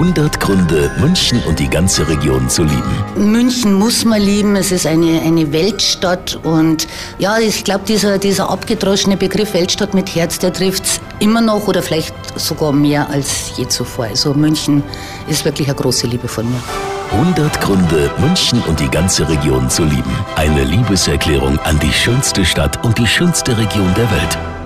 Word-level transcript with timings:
100 0.00 0.40
Gründe, 0.40 0.90
München 0.98 1.42
und 1.46 1.58
die 1.58 1.68
ganze 1.68 2.08
Region 2.08 2.48
zu 2.48 2.64
lieben. 2.64 3.04
München 3.16 3.74
muss 3.74 4.02
man 4.06 4.22
lieben. 4.22 4.56
Es 4.56 4.72
ist 4.72 4.86
eine, 4.86 5.20
eine 5.20 5.52
Weltstadt. 5.52 6.40
Und 6.42 6.86
ja, 7.18 7.38
ich 7.38 7.64
glaube, 7.64 7.84
dieser, 7.86 8.16
dieser 8.16 8.48
abgedroschene 8.48 9.18
Begriff 9.18 9.52
Weltstadt 9.52 9.92
mit 9.92 10.14
Herz, 10.14 10.38
der 10.38 10.54
trifft 10.54 10.84
es 10.84 11.00
immer 11.18 11.42
noch 11.42 11.68
oder 11.68 11.82
vielleicht 11.82 12.14
sogar 12.36 12.72
mehr 12.72 13.10
als 13.10 13.52
je 13.58 13.68
zuvor. 13.68 14.06
Also 14.06 14.32
München 14.32 14.82
ist 15.28 15.44
wirklich 15.44 15.68
eine 15.68 15.76
große 15.76 16.06
Liebe 16.06 16.28
von 16.28 16.50
mir. 16.50 16.62
100 17.12 17.60
Gründe, 17.60 18.10
München 18.20 18.62
und 18.62 18.80
die 18.80 18.88
ganze 18.88 19.28
Region 19.28 19.68
zu 19.68 19.84
lieben. 19.84 20.16
Eine 20.34 20.64
Liebeserklärung 20.64 21.58
an 21.58 21.78
die 21.78 21.92
schönste 21.92 22.46
Stadt 22.46 22.82
und 22.86 22.96
die 22.96 23.06
schönste 23.06 23.58
Region 23.58 23.92
der 23.94 24.10
Welt. 24.10 24.59